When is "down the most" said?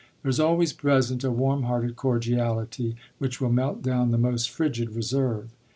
3.83-4.49